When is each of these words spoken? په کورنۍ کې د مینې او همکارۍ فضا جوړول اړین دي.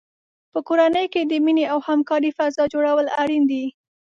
په 0.51 0.59
کورنۍ 0.67 1.05
کې 1.13 1.21
د 1.25 1.33
مینې 1.45 1.65
او 1.73 1.79
همکارۍ 1.87 2.31
فضا 2.37 2.63
جوړول 2.73 3.07
اړین 3.21 3.43
دي. 3.51 3.65